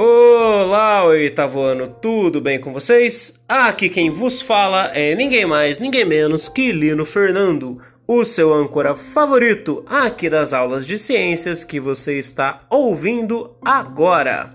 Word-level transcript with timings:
Olá, 0.00 1.02
oitavo 1.06 1.60
ano, 1.60 1.88
tudo 1.88 2.40
bem 2.40 2.60
com 2.60 2.72
vocês? 2.72 3.34
Aqui 3.48 3.88
quem 3.88 4.10
vos 4.10 4.40
fala 4.40 4.92
é 4.94 5.12
ninguém 5.16 5.44
mais, 5.44 5.80
ninguém 5.80 6.04
menos 6.04 6.48
que 6.48 6.70
Lino 6.70 7.04
Fernando, 7.04 7.78
o 8.06 8.24
seu 8.24 8.54
âncora 8.54 8.94
favorito 8.94 9.84
aqui 9.88 10.30
das 10.30 10.52
aulas 10.52 10.86
de 10.86 10.96
ciências 10.96 11.64
que 11.64 11.80
você 11.80 12.16
está 12.16 12.60
ouvindo 12.70 13.56
agora. 13.60 14.54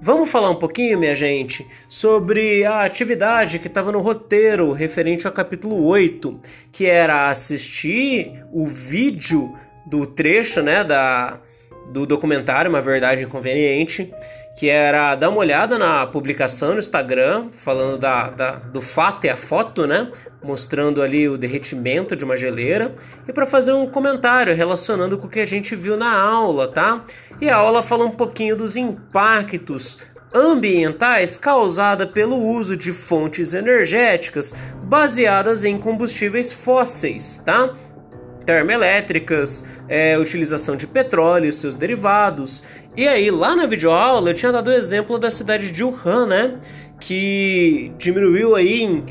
Vamos 0.00 0.30
falar 0.30 0.48
um 0.48 0.58
pouquinho, 0.58 0.98
minha 0.98 1.14
gente, 1.14 1.66
sobre 1.86 2.64
a 2.64 2.80
atividade 2.86 3.58
que 3.58 3.66
estava 3.66 3.92
no 3.92 4.00
roteiro 4.00 4.72
referente 4.72 5.26
ao 5.26 5.34
capítulo 5.34 5.84
8, 5.84 6.40
que 6.72 6.86
era 6.86 7.28
assistir 7.28 8.42
o 8.50 8.66
vídeo 8.66 9.52
do 9.84 10.06
trecho, 10.06 10.62
né, 10.62 10.82
da, 10.82 11.42
do 11.90 12.06
documentário 12.06 12.68
Uma 12.68 12.80
Verdade 12.80 13.24
Inconveniente, 13.24 14.12
que 14.58 14.68
era 14.68 15.14
dar 15.14 15.28
uma 15.28 15.38
olhada 15.38 15.78
na 15.78 16.06
publicação 16.06 16.72
no 16.72 16.78
Instagram, 16.78 17.48
falando 17.52 17.96
da, 17.96 18.30
da, 18.30 18.52
do 18.52 18.80
fato 18.80 19.24
e 19.24 19.30
a 19.30 19.36
foto, 19.36 19.86
né? 19.86 20.10
Mostrando 20.42 21.00
ali 21.00 21.28
o 21.28 21.38
derretimento 21.38 22.16
de 22.16 22.24
uma 22.24 22.36
geleira, 22.36 22.92
e 23.26 23.32
para 23.32 23.46
fazer 23.46 23.72
um 23.72 23.86
comentário 23.86 24.54
relacionando 24.54 25.16
com 25.16 25.26
o 25.26 25.30
que 25.30 25.40
a 25.40 25.46
gente 25.46 25.76
viu 25.76 25.96
na 25.96 26.20
aula, 26.20 26.66
tá? 26.66 27.04
E 27.40 27.48
a 27.48 27.56
aula 27.56 27.82
fala 27.82 28.04
um 28.04 28.10
pouquinho 28.10 28.56
dos 28.56 28.76
impactos 28.76 29.98
ambientais 30.34 31.38
causada 31.38 32.06
pelo 32.06 32.36
uso 32.36 32.76
de 32.76 32.92
fontes 32.92 33.54
energéticas 33.54 34.54
baseadas 34.82 35.64
em 35.64 35.78
combustíveis 35.78 36.52
fósseis, 36.52 37.40
tá? 37.44 37.72
Termoelétricas, 38.48 39.62
é, 39.86 40.16
utilização 40.16 40.74
de 40.74 40.86
petróleo 40.86 41.50
e 41.50 41.52
seus 41.52 41.76
derivados. 41.76 42.62
E 42.96 43.06
aí, 43.06 43.30
lá 43.30 43.54
na 43.54 43.66
videoaula, 43.66 44.30
eu 44.30 44.34
tinha 44.34 44.50
dado 44.50 44.68
o 44.68 44.72
exemplo 44.72 45.18
da 45.18 45.30
cidade 45.30 45.70
de 45.70 45.84
Wuhan, 45.84 46.26
né? 46.26 46.54
Que 46.98 47.92
diminuiu 47.98 48.56
aí 48.56 48.82
em, 48.84 49.04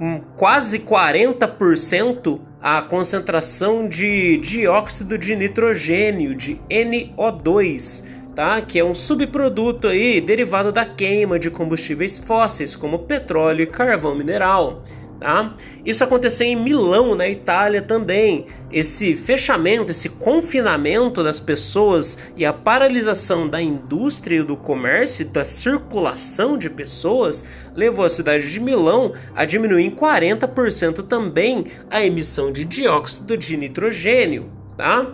em 0.00 0.22
quase 0.36 0.78
40% 0.78 2.40
a 2.62 2.80
concentração 2.80 3.88
de 3.88 4.36
dióxido 4.36 5.18
de 5.18 5.34
nitrogênio, 5.34 6.32
de 6.32 6.60
NO2, 6.70 8.04
tá? 8.36 8.60
Que 8.60 8.78
é 8.78 8.84
um 8.84 8.94
subproduto 8.94 9.88
aí 9.88 10.20
derivado 10.20 10.70
da 10.70 10.84
queima 10.84 11.40
de 11.40 11.50
combustíveis 11.50 12.20
fósseis, 12.20 12.76
como 12.76 13.00
petróleo 13.00 13.62
e 13.62 13.66
carvão 13.66 14.14
mineral. 14.14 14.84
Tá? 15.18 15.54
Isso 15.84 16.04
aconteceu 16.04 16.46
em 16.46 16.56
Milão, 16.56 17.14
na 17.14 17.26
Itália 17.26 17.80
também. 17.80 18.46
Esse 18.70 19.16
fechamento, 19.16 19.90
esse 19.90 20.10
confinamento 20.10 21.24
das 21.24 21.40
pessoas 21.40 22.18
e 22.36 22.44
a 22.44 22.52
paralisação 22.52 23.48
da 23.48 23.60
indústria 23.60 24.40
e 24.40 24.42
do 24.42 24.56
comércio, 24.56 25.26
da 25.26 25.44
circulação 25.44 26.58
de 26.58 26.68
pessoas, 26.68 27.44
levou 27.74 28.04
a 28.04 28.10
cidade 28.10 28.50
de 28.50 28.60
Milão 28.60 29.14
a 29.34 29.46
diminuir 29.46 29.84
em 29.84 29.90
40% 29.90 31.06
também 31.06 31.64
a 31.90 32.04
emissão 32.04 32.52
de 32.52 32.64
dióxido 32.64 33.38
de 33.38 33.56
nitrogênio. 33.56 34.50
Tá? 34.76 35.06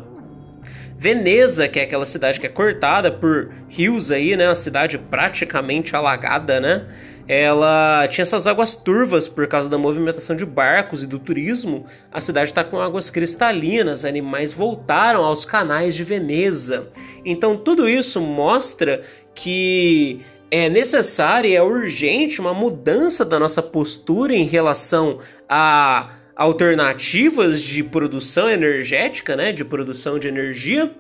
Veneza, 1.03 1.67
que 1.67 1.81
é 1.81 1.83
aquela 1.83 2.07
cidade 2.07 2.39
que 2.39 2.47
é 2.47 2.49
cortada 2.49 3.11
por 3.11 3.51
rios 3.69 4.13
aí, 4.13 4.37
né? 4.37 4.47
Uma 4.47 4.55
cidade 4.55 4.99
praticamente 4.99 5.97
alagada, 5.97 6.61
né? 6.61 6.87
Ela 7.29 8.07
tinha 8.09 8.25
suas 8.25 8.47
águas 8.47 8.75
turvas 8.75 9.29
por 9.29 9.47
causa 9.47 9.69
da 9.69 9.79
movimentação 9.79 10.35
de 10.35 10.45
barcos 10.45 11.03
e 11.03 11.07
do 11.07 11.19
turismo. 11.19 11.87
A 12.11 12.21
cidade 12.21 12.51
está 12.51 12.65
com 12.65 12.81
águas 12.81 13.11
cristalinas, 13.11 14.05
animais 14.05 14.53
voltaram 14.53 15.25
aos 15.25 15.45
canais 15.45 15.95
de 15.95 16.05
Veneza. 16.05 16.89
Então 17.25 17.57
tudo 17.57 17.89
isso 17.89 18.21
mostra 18.21 19.03
que 19.35 20.21
é 20.51 20.69
necessária 20.69 21.49
e 21.49 21.55
é 21.55 21.63
urgente 21.63 22.41
uma 22.41 22.53
mudança 22.53 23.25
da 23.25 23.39
nossa 23.39 23.63
postura 23.63 24.35
em 24.35 24.45
relação 24.45 25.19
a 25.49 26.11
alternativas 26.37 27.61
de 27.61 27.83
produção 27.85 28.51
energética, 28.51 29.37
né, 29.37 29.53
de 29.53 29.65
produção 29.65 30.19
de 30.19 30.29
energia, 30.29 30.93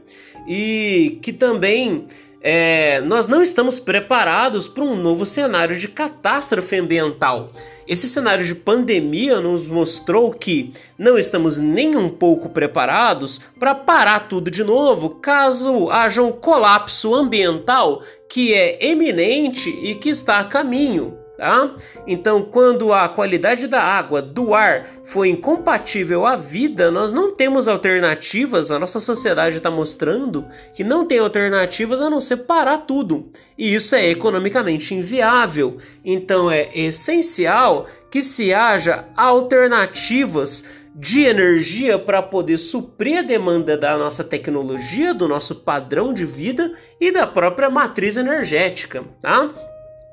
e 0.46 1.18
que 1.20 1.32
também 1.32 2.06
é, 2.42 3.00
nós 3.02 3.28
não 3.28 3.40
estamos 3.40 3.78
preparados 3.78 4.66
para 4.66 4.82
um 4.82 4.96
novo 4.96 5.24
cenário 5.24 5.78
de 5.78 5.86
catástrofe 5.86 6.76
ambiental. 6.76 7.48
Esse 7.86 8.08
cenário 8.08 8.44
de 8.44 8.54
pandemia 8.54 9.40
nos 9.40 9.68
mostrou 9.68 10.32
que 10.32 10.72
não 10.98 11.16
estamos 11.16 11.58
nem 11.58 11.96
um 11.96 12.08
pouco 12.08 12.48
preparados 12.48 13.40
para 13.58 13.74
parar 13.74 14.28
tudo 14.28 14.50
de 14.50 14.64
novo 14.64 15.10
caso 15.10 15.88
haja 15.90 16.22
um 16.22 16.32
colapso 16.32 17.14
ambiental 17.14 18.02
que 18.28 18.52
é 18.52 18.84
eminente 18.86 19.70
e 19.82 19.94
que 19.94 20.08
está 20.08 20.38
a 20.38 20.44
caminho. 20.44 21.21
Tá? 21.42 21.74
Então, 22.06 22.40
quando 22.40 22.92
a 22.92 23.08
qualidade 23.08 23.66
da 23.66 23.82
água, 23.82 24.22
do 24.22 24.54
ar, 24.54 24.88
for 25.02 25.26
incompatível 25.26 26.24
à 26.24 26.36
vida, 26.36 26.88
nós 26.88 27.12
não 27.12 27.34
temos 27.34 27.66
alternativas. 27.66 28.70
A 28.70 28.78
nossa 28.78 29.00
sociedade 29.00 29.56
está 29.56 29.68
mostrando 29.68 30.46
que 30.72 30.84
não 30.84 31.04
tem 31.04 31.18
alternativas 31.18 32.00
a 32.00 32.08
não 32.08 32.20
ser 32.20 32.36
parar 32.36 32.78
tudo. 32.78 33.24
E 33.58 33.74
isso 33.74 33.96
é 33.96 34.06
economicamente 34.06 34.94
inviável. 34.94 35.78
Então, 36.04 36.48
é 36.48 36.68
essencial 36.78 37.88
que 38.08 38.22
se 38.22 38.54
haja 38.54 39.04
alternativas 39.16 40.64
de 40.94 41.24
energia 41.24 41.98
para 41.98 42.22
poder 42.22 42.56
suprir 42.56 43.18
a 43.18 43.22
demanda 43.22 43.76
da 43.76 43.98
nossa 43.98 44.22
tecnologia, 44.22 45.12
do 45.12 45.26
nosso 45.26 45.56
padrão 45.56 46.14
de 46.14 46.24
vida 46.24 46.72
e 47.00 47.10
da 47.10 47.26
própria 47.26 47.68
matriz 47.68 48.16
energética, 48.16 49.02
tá? 49.20 49.50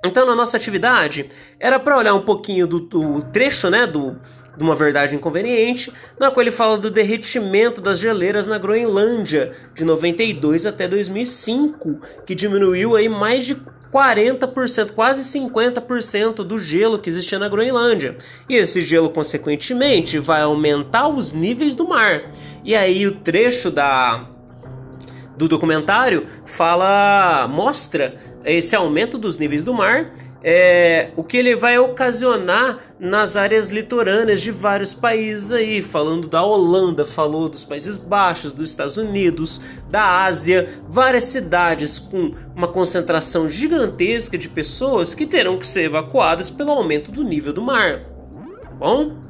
Então, 0.05 0.25
na 0.25 0.35
nossa 0.35 0.55
atividade, 0.55 1.29
era 1.59 1.77
para 1.77 1.97
olhar 1.97 2.13
um 2.13 2.21
pouquinho 2.21 2.65
do, 2.65 2.79
do 2.79 3.21
trecho, 3.33 3.69
né, 3.69 3.85
do, 3.85 4.17
de 4.55 4.63
uma 4.63 4.75
verdade 4.75 5.15
inconveniente, 5.15 5.91
na 6.17 6.31
qual 6.31 6.41
ele 6.41 6.51
fala 6.51 6.77
do 6.77 6.89
derretimento 6.89 7.81
das 7.81 7.99
geleiras 7.99 8.47
na 8.47 8.57
Groenlândia 8.57 9.51
de 9.73 9.83
92 9.83 10.65
até 10.65 10.87
2005, 10.87 11.99
que 12.25 12.33
diminuiu 12.33 12.95
aí 12.95 13.09
mais 13.09 13.45
de 13.45 13.55
40%, 13.91 14.91
quase 14.91 15.23
50% 15.23 16.35
do 16.45 16.57
gelo 16.57 16.99
que 16.99 17.09
existia 17.09 17.39
na 17.39 17.49
Groenlândia. 17.49 18.17
E 18.47 18.55
esse 18.55 18.81
gelo, 18.81 19.09
consequentemente, 19.09 20.17
vai 20.17 20.41
aumentar 20.41 21.09
os 21.09 21.33
níveis 21.33 21.75
do 21.75 21.87
mar. 21.87 22.31
E 22.63 22.75
aí 22.75 23.05
o 23.05 23.15
trecho 23.15 23.69
da 23.69 24.29
do 25.35 25.47
documentário 25.47 26.27
fala, 26.45 27.47
mostra 27.47 28.15
esse 28.45 28.75
aumento 28.75 29.17
dos 29.17 29.37
níveis 29.37 29.63
do 29.63 29.73
mar, 29.73 30.13
é, 30.41 31.11
o 31.17 31.23
que 31.23 31.35
ele 31.35 31.55
vai 31.55 31.77
ocasionar 31.77 32.79
nas 32.99 33.35
áreas 33.35 33.69
litorâneas 33.69 34.39
de 34.41 34.51
vários 34.51 34.93
países 34.93 35.51
aí, 35.51 35.81
falando 35.81 36.27
da 36.27 36.41
Holanda, 36.41 37.05
falou 37.05 37.49
dos 37.49 37.65
Países 37.65 37.97
Baixos, 37.97 38.53
dos 38.53 38.69
Estados 38.69 38.97
Unidos, 38.97 39.59
da 39.89 40.23
Ásia, 40.23 40.69
várias 40.87 41.25
cidades 41.25 41.99
com 41.99 42.33
uma 42.55 42.67
concentração 42.67 43.49
gigantesca 43.49 44.37
de 44.37 44.47
pessoas 44.47 45.13
que 45.13 45.25
terão 45.25 45.57
que 45.57 45.67
ser 45.67 45.83
evacuadas 45.83 46.49
pelo 46.49 46.71
aumento 46.71 47.11
do 47.11 47.23
nível 47.23 47.51
do 47.51 47.61
mar. 47.61 48.05
Bom, 48.77 49.28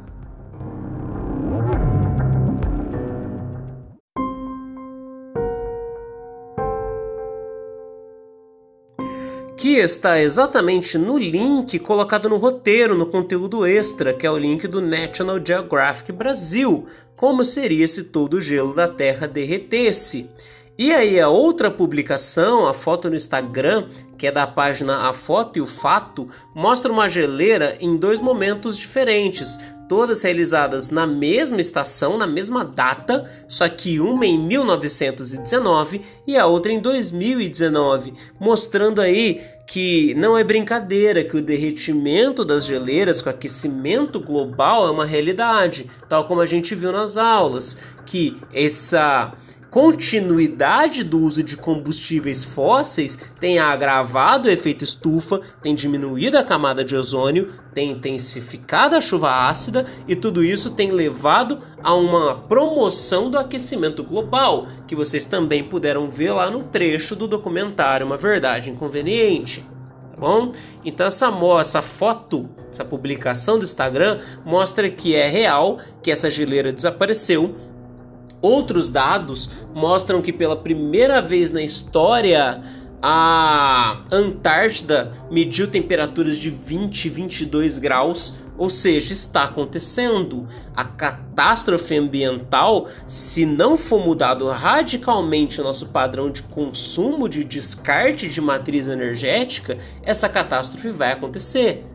que 9.60 9.76
está 9.76 10.18
exatamente 10.22 10.98
no 10.98 11.18
link 11.18 11.78
colocado 11.80 12.30
no 12.30 12.38
roteiro, 12.38 12.96
no 12.96 13.06
conteúdo 13.06 13.66
extra, 13.66 14.14
que 14.14 14.26
é 14.26 14.32
o 14.32 14.38
link 14.38 14.66
do 14.70 14.80
National 14.80 15.38
Geographic 15.46 16.14
Brasil, 16.14 16.88
como 17.14 17.44
seria 17.44 17.86
se 17.86 18.06
todo 18.06 18.36
o 18.36 18.42
gelo 18.42 18.74
da 18.74 18.88
Terra 18.88 19.28
derretesse. 19.28 20.30
E 20.80 20.94
aí 20.94 21.20
a 21.20 21.28
outra 21.28 21.70
publicação, 21.70 22.66
a 22.66 22.74
foto 22.74 23.10
no 23.10 23.16
Instagram, 23.18 23.90
que 24.18 24.26
é 24.26 24.32
da 24.32 24.48
página 24.48 25.10
A 25.10 25.12
Foto 25.12 25.60
e 25.60 25.62
o 25.62 25.66
Fato, 25.66 26.30
mostra 26.56 26.90
uma 26.90 27.10
geleira 27.10 27.76
em 27.82 27.98
dois 27.98 28.22
momentos 28.22 28.78
diferentes, 28.78 29.60
todas 29.90 30.22
realizadas 30.22 30.90
na 30.90 31.06
mesma 31.06 31.60
estação, 31.60 32.18
na 32.18 32.26
mesma 32.26 32.64
data, 32.64 33.30
só 33.50 33.68
que 33.68 34.00
uma 34.00 34.26
em 34.26 34.40
1919 34.40 36.02
e 36.26 36.38
a 36.38 36.46
outra 36.46 36.72
em 36.72 36.80
2019, 36.80 38.14
mostrando 38.40 39.02
aí 39.02 39.42
que 39.68 40.14
não 40.14 40.38
é 40.38 40.46
brincadeira, 40.46 41.26
que 41.26 41.36
o 41.36 41.42
derretimento 41.42 42.46
das 42.46 42.66
geleiras 42.66 43.22
com 43.22 43.30
aquecimento 43.30 44.18
global 44.18 44.88
é 44.88 44.92
uma 44.92 45.06
realidade, 45.06 45.92
tal 46.08 46.24
como 46.24 46.40
a 46.40 46.46
gente 46.46 46.74
viu 46.74 46.94
nas 46.94 47.18
aulas, 47.18 47.78
que 48.06 48.38
essa 48.54 49.34
continuidade 49.70 51.04
do 51.04 51.20
uso 51.20 51.44
de 51.44 51.56
combustíveis 51.56 52.44
fósseis 52.44 53.18
tem 53.40 53.60
agravado 53.60 54.48
o 54.48 54.52
efeito 54.52 54.84
estufa, 54.84 55.42
tem 55.62 55.76
diminuído 55.76 56.38
a 56.38 56.44
camada 56.44 56.84
de 56.84 56.96
ozônio, 56.96 57.54
tem 57.74 57.92
intensificado 57.92 58.96
a 58.96 59.02
chuva 59.02 59.48
ácida 59.48 59.86
e 60.08 60.16
tudo 60.16 60.44
isso 60.44 60.72
tem 60.72 60.92
levado 60.92 61.60
a 61.84 61.94
uma 61.94 62.36
promoção 62.36 63.30
do 63.30 63.38
aquecimento 63.38 64.04
global, 64.04 64.68
que 64.88 64.96
vocês 64.96 65.24
também 65.24 65.64
puderam 65.64 66.10
ver 66.10 66.32
lá 66.32 66.50
no 66.50 66.64
trecho 66.64 67.16
do 67.16 67.28
documentário 67.28 68.06
Uma 68.06 68.18
Verdade 68.18 68.72
Inconveniente. 68.72 69.66
Tá 70.10 70.18
bom? 70.18 70.52
Então 70.84 71.06
essa, 71.06 71.32
essa 71.60 71.82
foto, 71.82 72.50
essa 72.72 72.84
publicação 72.84 73.60
do 73.60 73.66
Instagram 73.66 74.20
mostra 74.44 74.90
que 74.90 75.16
é 75.16 75.28
real, 75.30 75.78
que 76.02 76.12
essa 76.12 76.30
geleira 76.30 76.74
desapareceu 76.74 77.56
Outros 78.42 78.90
dados 78.90 79.50
mostram 79.74 80.22
que 80.22 80.32
pela 80.32 80.56
primeira 80.56 81.22
vez 81.22 81.52
na 81.52 81.62
história 81.62 82.64
a 83.02 84.04
Antártida 84.12 85.14
mediu 85.32 85.68
temperaturas 85.68 86.38
de 86.38 86.50
20 86.50 87.06
e 87.06 87.10
22 87.10 87.80
graus, 87.80 88.34
ou 88.58 88.70
seja, 88.70 89.14
está 89.14 89.46
acontecendo. 89.46 90.48
A 90.76 90.84
catástrofe 90.84 91.98
ambiental, 91.98 92.88
se 93.08 93.46
não 93.46 93.78
for 93.78 94.06
mudado 94.06 94.50
radicalmente 94.50 95.62
o 95.62 95.64
nosso 95.64 95.88
padrão 95.88 96.30
de 96.30 96.44
consumo 96.44 97.30
de 97.30 97.46
descarte 97.46 98.28
de 98.28 98.42
matriz 98.42 98.88
energética, 98.88 99.78
essa 100.04 100.28
catástrofe 100.28 100.90
vai 100.90 101.14
acontecer. 101.14 101.86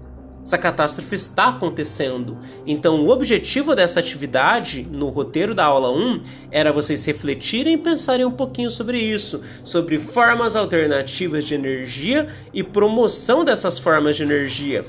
Essa 0.45 0.59
catástrofe 0.59 1.15
está 1.15 1.49
acontecendo. 1.49 2.37
Então, 2.67 3.01
o 3.01 3.09
objetivo 3.09 3.75
dessa 3.75 3.99
atividade 3.99 4.87
no 4.93 5.09
roteiro 5.09 5.55
da 5.55 5.65
aula 5.65 5.91
1 5.91 6.21
era 6.51 6.71
vocês 6.71 7.03
refletirem 7.07 7.75
e 7.75 7.79
pensarem 7.79 8.27
um 8.27 8.31
pouquinho 8.31 8.71
sobre 8.71 8.99
isso, 8.99 9.41
sobre 9.65 9.99
formas 9.99 10.55
alternativas 10.55 11.47
de 11.47 11.55
energia 11.55 12.29
e 12.53 12.63
promoção 12.63 13.43
dessas 13.43 13.79
formas 13.79 14.17
de 14.17 14.23
energia. 14.23 14.85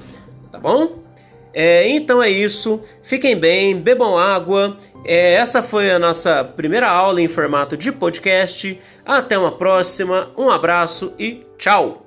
Tá 0.51 0.59
bom? 0.59 1.05
É, 1.53 1.87
então 1.87 2.21
é 2.21 2.29
isso. 2.29 2.81
Fiquem 3.01 3.39
bem, 3.39 3.79
bebam 3.79 4.17
água. 4.17 4.77
É, 5.05 5.35
essa 5.35 5.63
foi 5.63 5.89
a 5.89 5.97
nossa 5.97 6.43
primeira 6.43 6.89
aula 6.89 7.21
em 7.21 7.29
formato 7.29 7.77
de 7.77 7.93
podcast. 7.93 8.77
Até 9.05 9.37
uma 9.37 9.53
próxima. 9.53 10.31
Um 10.37 10.49
abraço 10.49 11.13
e 11.17 11.45
tchau! 11.57 12.04